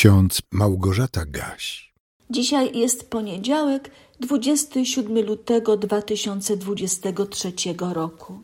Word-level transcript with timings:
ksiądz 0.00 0.42
Małgorzata 0.50 1.24
Gaś. 1.26 1.92
Dzisiaj 2.30 2.78
jest 2.78 3.10
poniedziałek, 3.10 3.90
27 4.20 5.26
lutego 5.26 5.76
2023 5.76 7.52
roku. 7.92 8.40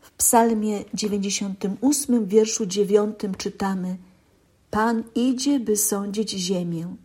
W 0.00 0.10
Psalmie 0.10 0.84
98, 0.94 2.26
wierszu 2.26 2.66
9 2.66 3.16
czytamy: 3.38 3.96
Pan 4.70 5.04
idzie, 5.14 5.60
by 5.60 5.76
sądzić 5.76 6.30
ziemię. 6.30 6.96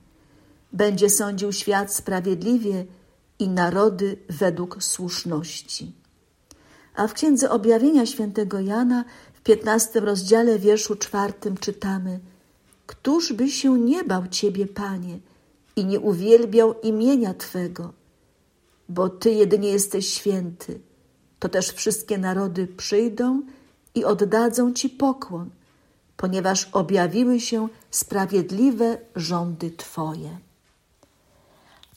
Będzie 0.73 1.09
sądził 1.09 1.53
świat 1.53 1.93
sprawiedliwie 1.93 2.85
i 3.39 3.49
narody 3.49 4.17
według 4.29 4.83
słuszności. 4.83 5.91
A 6.95 7.07
w 7.07 7.13
Księdze 7.13 7.49
Objawienia 7.49 8.05
świętego 8.05 8.59
Jana 8.59 9.05
w 9.33 9.41
15 9.41 9.99
rozdziale 9.99 10.59
wierszu 10.59 10.95
czwartym 10.95 11.57
czytamy: 11.57 12.19
Któż 12.87 13.33
by 13.33 13.49
się 13.49 13.79
nie 13.79 14.03
bał 14.03 14.27
Ciebie, 14.27 14.67
Panie, 14.67 15.19
i 15.75 15.85
nie 15.85 15.99
uwielbiał 15.99 16.81
imienia 16.81 17.33
Twego? 17.33 17.93
Bo 18.89 19.09
Ty 19.09 19.31
jedynie 19.31 19.69
jesteś 19.69 20.13
święty, 20.13 20.79
to 21.39 21.49
też 21.49 21.69
wszystkie 21.69 22.17
narody 22.17 22.67
przyjdą 22.67 23.41
i 23.95 24.05
oddadzą 24.05 24.73
Ci 24.73 24.89
pokłon, 24.89 25.49
ponieważ 26.17 26.69
objawiły 26.71 27.39
się 27.39 27.67
sprawiedliwe 27.91 28.97
rządy 29.15 29.71
Twoje. 29.71 30.37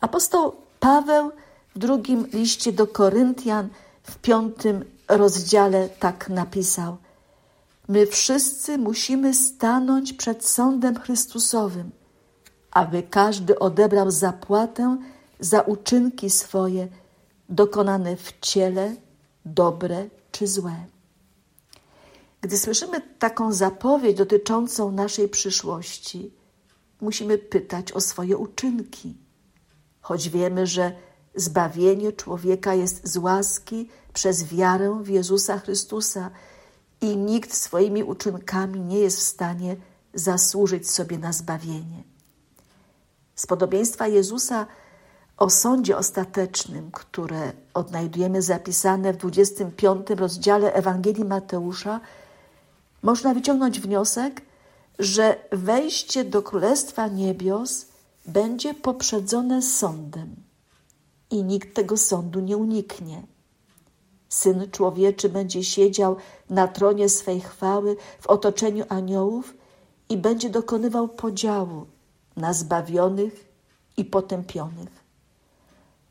Apostoł 0.01 0.53
Paweł 0.81 1.31
w 1.75 1.79
drugim 1.79 2.27
liście 2.27 2.73
do 2.73 2.87
Koryntian 2.87 3.69
w 4.03 4.19
piątym 4.19 4.85
rozdziale 5.09 5.89
tak 5.89 6.29
napisał– 6.29 6.97
My 7.91 8.07
wszyscy 8.07 8.79
musimy 8.79 9.35
stanąć 9.35 10.13
przed 10.13 10.45
sądem 10.45 11.01
Chrystusowym, 11.01 11.91
aby 12.71 13.03
każdy 13.03 13.59
odebrał 13.59 14.11
zapłatę 14.11 14.99
za 15.41 15.61
uczynki 15.61 16.31
swoje, 16.31 16.89
dokonane 17.49 18.17
w 18.17 18.33
ciele, 18.41 18.97
dobre 19.45 20.09
czy 20.33 20.47
złe. 20.47 20.75
Gdy 22.41 22.59
słyszymy 22.59 23.01
taką 23.19 23.53
zapowiedź 23.53 24.17
dotyczącą 24.17 24.93
naszej 24.93 25.29
przyszłości, 25.29 26.35
musimy 27.01 27.39
pytać 27.39 27.93
o 27.93 28.01
swoje 28.01 28.37
uczynki. 28.37 29.15
Choć 30.01 30.29
wiemy, 30.29 30.67
że 30.67 30.93
zbawienie 31.35 32.13
człowieka 32.13 32.75
jest 32.75 33.09
z 33.09 33.17
łaski 33.17 33.89
przez 34.13 34.45
wiarę 34.45 35.01
w 35.03 35.09
Jezusa 35.09 35.59
Chrystusa, 35.59 36.31
i 37.01 37.17
nikt 37.17 37.55
swoimi 37.55 38.03
uczynkami 38.03 38.81
nie 38.81 38.99
jest 38.99 39.19
w 39.19 39.23
stanie 39.23 39.77
zasłużyć 40.15 40.91
sobie 40.91 41.19
na 41.19 41.33
zbawienie. 41.33 42.03
Z 43.35 43.47
podobieństwa 43.47 44.09
Jezusa 44.09 44.67
o 45.37 45.51
sądzie 45.51 45.97
ostatecznym, 45.97 46.91
które 46.91 47.53
odnajdujemy 47.75 48.43
zapisane 48.43 49.13
w 49.13 49.17
25 49.17 50.11
rozdziale 50.11 50.73
Ewangelii 50.73 51.25
Mateusza, 51.25 52.01
można 53.03 53.35
wyciągnąć 53.35 53.81
wniosek, 53.81 54.43
że 54.99 55.37
wejście 55.53 56.25
do 56.25 56.43
Królestwa 56.43 57.09
Niebios 57.09 57.87
będzie 58.27 58.75
poprzedzone 58.75 59.63
sądem 59.63 60.37
i 61.31 61.45
nikt 61.45 61.75
tego 61.75 61.97
sądu 61.97 62.41
nie 62.41 62.57
uniknie. 62.57 63.23
Syn 64.31 64.71
człowieczy 64.71 65.29
będzie 65.29 65.65
siedział 65.65 66.17
na 66.51 66.69
tronie 66.69 67.09
swej 67.09 67.41
chwały 67.41 67.97
w 68.21 68.27
otoczeniu 68.27 68.85
aniołów 68.89 69.55
i 70.09 70.17
będzie 70.17 70.51
dokonywał 70.51 71.09
podziału 71.09 71.87
na 72.37 72.53
zbawionych 72.53 73.49
i 73.97 74.05
potępionych. 74.05 75.05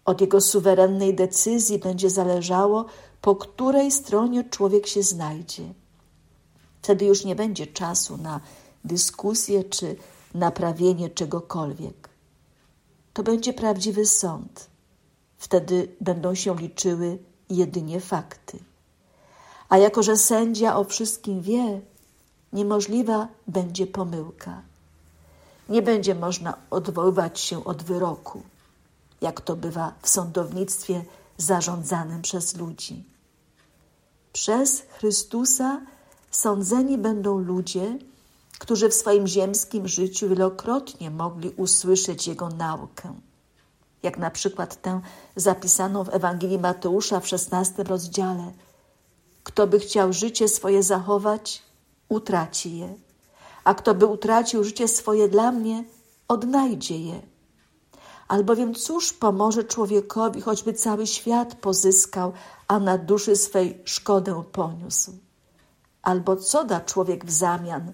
Od 0.05 0.21
jego 0.21 0.41
suwerennej 0.41 1.15
decyzji 1.15 1.79
będzie 1.79 2.09
zależało, 2.09 2.85
po 3.21 3.35
której 3.35 3.91
stronie 3.91 4.43
człowiek 4.43 4.87
się 4.87 5.03
znajdzie. 5.03 5.63
Wtedy 6.81 7.05
już 7.05 7.25
nie 7.25 7.35
będzie 7.35 7.67
czasu 7.67 8.17
na 8.17 8.39
dyskusję 8.85 9.63
czy 9.63 9.95
naprawienie 10.33 11.09
czegokolwiek. 11.09 12.09
To 13.13 13.23
będzie 13.23 13.53
prawdziwy 13.53 14.05
sąd. 14.05 14.69
Wtedy 15.37 15.95
będą 16.01 16.35
się 16.35 16.55
liczyły 16.55 17.17
jedynie 17.49 17.99
fakty. 17.99 18.59
A 19.69 19.77
jako, 19.77 20.03
że 20.03 20.17
sędzia 20.17 20.75
o 20.75 20.83
wszystkim 20.83 21.41
wie, 21.41 21.81
niemożliwa 22.53 23.27
będzie 23.47 23.87
pomyłka. 23.87 24.61
Nie 25.69 25.81
będzie 25.81 26.15
można 26.15 26.57
odwoływać 26.69 27.39
się 27.39 27.65
od 27.65 27.83
wyroku, 27.83 28.41
jak 29.21 29.41
to 29.41 29.55
bywa 29.55 29.93
w 30.01 30.09
sądownictwie 30.09 31.03
zarządzanym 31.37 32.21
przez 32.21 32.57
ludzi. 32.57 33.03
Przez 34.33 34.81
Chrystusa 34.81 35.81
sądzeni 36.31 36.97
będą 36.97 37.37
ludzie, 37.37 37.97
którzy 38.59 38.89
w 38.89 38.93
swoim 38.93 39.27
ziemskim 39.27 39.87
życiu 39.87 40.29
wielokrotnie 40.29 41.11
mogli 41.11 41.49
usłyszeć 41.49 42.27
Jego 42.27 42.49
naukę 42.49 43.13
jak 44.03 44.17
na 44.17 44.31
przykład 44.31 44.81
tę 44.81 45.01
zapisaną 45.35 46.03
w 46.03 46.09
Ewangelii 46.09 46.59
Mateusza 46.59 47.19
w 47.19 47.27
szesnastym 47.27 47.87
rozdziale. 47.87 48.51
Kto 49.43 49.67
by 49.67 49.79
chciał 49.79 50.13
życie 50.13 50.47
swoje 50.47 50.83
zachować, 50.83 51.61
utraci 52.09 52.77
je, 52.77 52.93
a 53.63 53.73
kto 53.73 53.95
by 53.95 54.05
utracił 54.05 54.63
życie 54.63 54.87
swoje 54.87 55.27
dla 55.27 55.51
mnie, 55.51 55.83
odnajdzie 56.27 56.99
je. 56.99 57.21
Albowiem 58.27 58.75
cóż 58.75 59.13
pomoże 59.13 59.63
człowiekowi, 59.63 60.41
choćby 60.41 60.73
cały 60.73 61.07
świat 61.07 61.55
pozyskał, 61.55 62.33
a 62.67 62.79
na 62.79 62.97
duszy 62.97 63.35
swej 63.35 63.81
szkodę 63.85 64.43
poniósł? 64.51 65.11
Albo 66.01 66.35
co 66.35 66.65
da 66.65 66.81
człowiek 66.81 67.25
w 67.25 67.31
zamian 67.31 67.93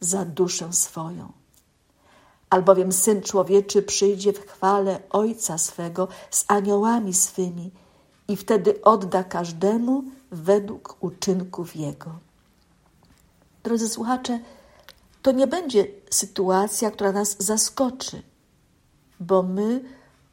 za 0.00 0.24
duszę 0.24 0.72
swoją? 0.72 1.41
Albowiem 2.52 2.92
Syn 2.92 3.22
Człowieczy 3.22 3.82
przyjdzie 3.82 4.32
w 4.32 4.46
chwale 4.46 5.00
Ojca 5.10 5.58
swego 5.58 6.08
z 6.30 6.44
aniołami 6.48 7.14
swymi 7.14 7.70
i 8.28 8.36
wtedy 8.36 8.82
odda 8.82 9.24
każdemu 9.24 10.04
według 10.30 10.96
uczynków 11.00 11.76
Jego. 11.76 12.18
Drodzy 13.62 13.88
słuchacze, 13.88 14.40
to 15.22 15.32
nie 15.32 15.46
będzie 15.46 15.86
sytuacja, 16.10 16.90
która 16.90 17.12
nas 17.12 17.36
zaskoczy, 17.38 18.22
bo 19.20 19.42
my 19.42 19.84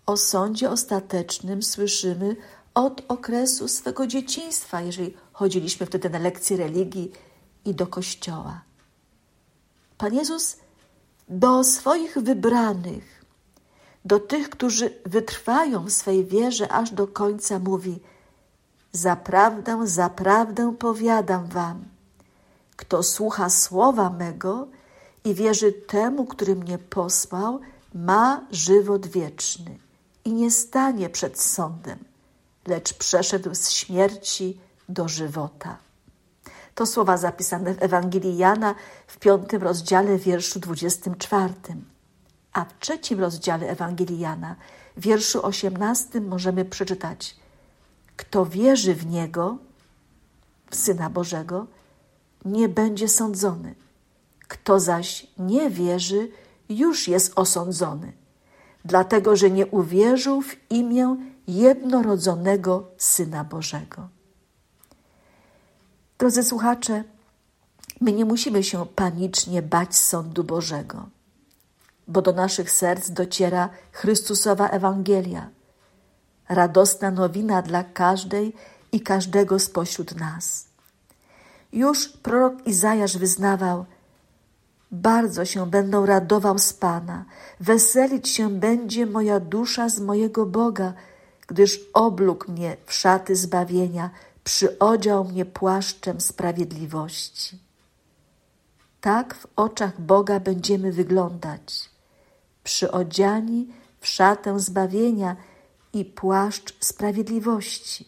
o 0.05 0.17
sądzie 0.17 0.69
ostatecznym 0.69 1.63
słyszymy 1.63 2.35
od 2.73 3.01
okresu 3.07 3.67
swego 3.67 4.07
dzieciństwa, 4.07 4.81
jeżeli 4.81 5.13
chodziliśmy 5.33 5.85
wtedy 5.85 6.09
na 6.09 6.19
lekcje 6.19 6.57
religii 6.57 7.11
i 7.65 7.75
do 7.75 7.87
kościoła. 7.87 8.61
Pan 9.97 10.13
Jezus 10.13 10.57
do 11.29 11.63
swoich 11.63 12.17
wybranych, 12.17 13.25
do 14.05 14.19
tych, 14.19 14.49
którzy 14.49 14.93
wytrwają 15.05 15.85
w 15.85 15.91
swej 15.91 16.25
wierze 16.25 16.71
aż 16.71 16.91
do 16.91 17.07
końca, 17.07 17.59
mówi: 17.59 17.99
Zaprawdę, 18.91 19.87
zaprawdę 19.87 20.75
powiadam 20.79 21.47
wam, 21.47 21.85
kto 22.75 23.03
słucha 23.03 23.49
słowa 23.49 24.09
mego 24.09 24.67
i 25.23 25.33
wierzy 25.33 25.71
temu, 25.71 26.25
który 26.25 26.55
mnie 26.55 26.77
posłał, 26.77 27.59
ma 27.93 28.41
żywot 28.51 29.07
wieczny 29.07 29.77
i 30.25 30.33
nie 30.33 30.51
stanie 30.51 31.09
przed 31.09 31.41
sądem, 31.41 31.99
lecz 32.67 32.93
przeszedł 32.93 33.55
z 33.55 33.69
śmierci 33.69 34.59
do 34.89 35.07
żywota. 35.07 35.88
To 36.79 36.85
słowa 36.85 37.17
zapisane 37.17 37.73
w 37.73 37.83
Ewangelii 37.83 38.37
Jana 38.37 38.75
w 39.07 39.17
piątym 39.17 39.63
rozdziale, 39.63 40.17
wierszu 40.17 40.59
dwudziestym 40.59 41.15
czwartym. 41.15 41.85
A 42.53 42.65
w 42.65 42.79
trzecim 42.79 43.19
rozdziale 43.19 43.69
Ewangelii 43.69 44.19
Jana, 44.19 44.55
wierszu 44.97 45.45
osiemnastym, 45.45 46.27
możemy 46.27 46.65
przeczytać: 46.65 47.35
Kto 48.15 48.45
wierzy 48.45 48.95
w 48.95 49.05
Niego, 49.05 49.57
w 50.69 50.75
Syna 50.75 51.09
Bożego, 51.09 51.67
nie 52.45 52.69
będzie 52.69 53.07
sądzony. 53.07 53.75
Kto 54.47 54.79
zaś 54.79 55.27
nie 55.37 55.69
wierzy, 55.69 56.31
już 56.69 57.07
jest 57.07 57.33
osądzony, 57.35 58.13
dlatego 58.85 59.35
że 59.35 59.51
nie 59.51 59.67
uwierzył 59.67 60.41
w 60.41 60.71
imię 60.71 61.17
jednorodzonego 61.47 62.87
Syna 62.97 63.43
Bożego. 63.43 64.18
Drodzy 66.19 66.43
słuchacze, 66.43 67.03
my 68.01 68.11
nie 68.11 68.25
musimy 68.25 68.63
się 68.63 68.85
panicznie 68.85 69.61
bać 69.61 69.95
sądu 69.95 70.43
Bożego, 70.43 71.09
bo 72.07 72.21
do 72.21 72.33
naszych 72.33 72.71
serc 72.71 73.09
dociera 73.09 73.69
Chrystusowa 73.91 74.69
Ewangelia, 74.69 75.49
radosna 76.49 77.11
nowina 77.11 77.61
dla 77.61 77.83
każdej 77.83 78.53
i 78.91 79.01
każdego 79.01 79.59
spośród 79.59 80.15
nas. 80.15 80.65
Już 81.73 82.09
prorok 82.09 82.67
Izajasz 82.67 83.17
wyznawał: 83.17 83.85
Bardzo 84.91 85.45
się 85.45 85.69
będą 85.69 86.05
radował 86.05 86.59
z 86.59 86.73
Pana, 86.73 87.25
weselić 87.59 88.29
się 88.29 88.49
będzie 88.49 89.05
moja 89.05 89.39
dusza 89.39 89.89
z 89.89 89.99
mojego 89.99 90.45
Boga, 90.45 90.93
gdyż 91.47 91.79
oblógł 91.93 92.51
mnie 92.51 92.77
w 92.85 92.93
szaty 92.93 93.35
zbawienia, 93.35 94.09
przyodział 94.49 95.25
mnie 95.25 95.45
płaszczem 95.45 96.21
sprawiedliwości. 96.21 97.59
Tak 99.01 99.35
w 99.35 99.47
oczach 99.55 100.01
Boga 100.01 100.39
będziemy 100.39 100.91
wyglądać, 100.91 101.89
przyodziani 102.63 103.67
w 103.99 104.07
szatę 104.07 104.59
zbawienia 104.59 105.35
i 105.93 106.05
płaszcz 106.05 106.73
sprawiedliwości. 106.79 108.07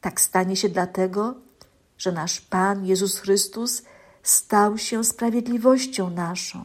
Tak 0.00 0.20
stanie 0.20 0.56
się 0.56 0.68
dlatego, 0.68 1.34
że 1.98 2.12
nasz 2.12 2.40
Pan 2.40 2.86
Jezus 2.86 3.18
Chrystus 3.18 3.82
stał 4.22 4.78
się 4.78 5.04
sprawiedliwością 5.04 6.10
naszą, 6.10 6.64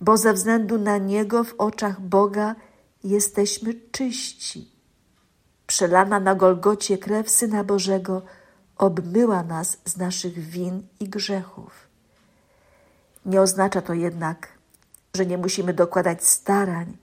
bo 0.00 0.16
ze 0.16 0.32
względu 0.32 0.78
na 0.78 0.98
Niego 0.98 1.44
w 1.44 1.54
oczach 1.58 2.00
Boga 2.00 2.54
jesteśmy 3.04 3.74
czyści. 3.92 4.75
Przelana 5.66 6.20
na 6.20 6.34
Golgocie 6.34 6.98
krew 6.98 7.30
Syna 7.30 7.64
Bożego 7.64 8.22
obmyła 8.78 9.42
nas 9.42 9.78
z 9.84 9.96
naszych 9.96 10.38
win 10.38 10.82
i 11.00 11.08
grzechów. 11.08 11.88
Nie 13.26 13.40
oznacza 13.40 13.82
to 13.82 13.94
jednak, 13.94 14.48
że 15.14 15.26
nie 15.26 15.38
musimy 15.38 15.74
dokładać 15.74 16.24
starań, 16.24 16.96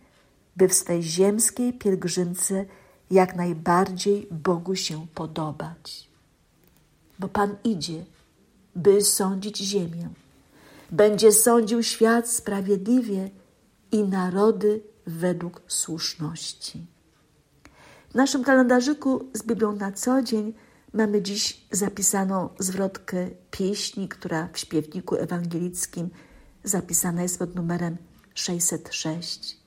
by 0.55 0.67
w 0.67 0.73
swej 0.73 1.03
ziemskiej 1.03 1.73
pielgrzymce 1.73 2.65
jak 3.11 3.35
najbardziej 3.35 4.27
Bogu 4.31 4.75
się 4.75 5.07
podobać. 5.15 6.09
Bo 7.19 7.27
Pan 7.27 7.55
idzie, 7.63 8.05
by 8.75 9.01
sądzić 9.01 9.57
ziemię. 9.57 10.09
Będzie 10.91 11.31
sądził 11.31 11.83
świat 11.83 12.29
sprawiedliwie 12.29 13.29
i 13.91 14.03
narody 14.03 14.81
według 15.07 15.61
słuszności. 15.67 16.92
W 18.13 18.15
naszym 18.15 18.43
kalendarzyku 18.43 19.29
z 19.33 19.43
Biblią 19.43 19.75
na 19.75 19.91
co 19.91 20.21
dzień 20.21 20.53
mamy 20.93 21.21
dziś 21.21 21.67
zapisaną 21.71 22.49
zwrotkę 22.59 23.29
pieśni, 23.51 24.07
która 24.07 24.49
w 24.53 24.59
śpiewniku 24.59 25.15
ewangelickim 25.15 26.09
zapisana 26.63 27.21
jest 27.21 27.39
pod 27.39 27.55
numerem 27.55 27.97
606. 28.33 29.57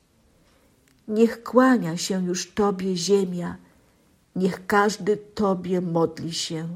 Niech 1.09 1.43
kłania 1.43 1.97
się 1.97 2.27
już 2.27 2.55
Tobie 2.55 2.97
ziemia, 2.97 3.57
niech 4.37 4.67
każdy 4.67 5.17
Tobie 5.17 5.81
modli 5.81 6.33
się. 6.33 6.69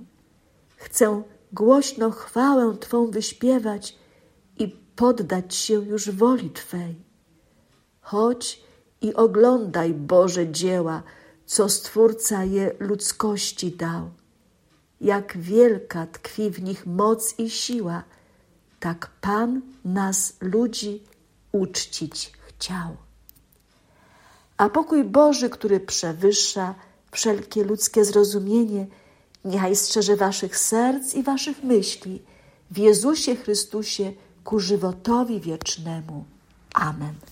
Chcę 0.76 1.22
głośno 1.52 2.10
chwałę 2.10 2.76
Twą 2.80 3.10
wyśpiewać 3.10 3.96
i 4.58 4.68
poddać 4.96 5.54
się 5.54 5.74
już 5.74 6.10
woli 6.10 6.50
Twej. 6.50 6.96
Chodź 8.00 8.62
i 9.00 9.14
oglądaj 9.14 9.94
Boże 9.94 10.52
dzieła, 10.52 11.02
co 11.50 11.68
Stwórca 11.68 12.44
je 12.44 12.72
ludzkości 12.78 13.72
dał. 13.72 14.10
Jak 15.00 15.38
wielka 15.38 16.06
tkwi 16.06 16.50
w 16.50 16.62
nich 16.62 16.86
moc 16.86 17.38
i 17.38 17.50
siła, 17.50 18.02
tak 18.80 19.10
Pan 19.20 19.60
nas, 19.84 20.32
ludzi, 20.40 21.02
uczcić 21.52 22.32
chciał. 22.48 22.96
A 24.56 24.68
pokój 24.68 25.04
Boży, 25.04 25.50
który 25.50 25.80
przewyższa 25.80 26.74
wszelkie 27.10 27.64
ludzkie 27.64 28.04
zrozumienie, 28.04 28.86
niechaj 29.44 29.76
strzeże 29.76 30.16
waszych 30.16 30.58
serc 30.58 31.14
i 31.14 31.22
waszych 31.22 31.64
myśli 31.64 32.22
w 32.70 32.78
Jezusie 32.78 33.36
Chrystusie 33.36 34.12
ku 34.44 34.60
żywotowi 34.60 35.40
wiecznemu. 35.40 36.24
Amen. 36.74 37.14